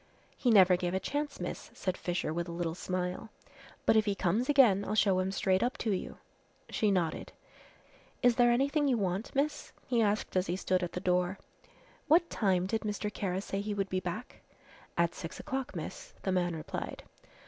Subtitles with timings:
[0.35, 3.29] "He never gave a chance, miss," said Fisher, with a little smile,
[3.85, 6.17] "but if he comes again I'll show him straight up to you."
[6.71, 7.33] She nodded.
[8.23, 11.37] "Is there anything you want, miss?" he asked as he stood at the door.
[12.07, 13.13] "What time did Mr.
[13.13, 14.41] Kara say he would be back?"
[14.97, 17.03] "At six o'clock, miss," the man replied.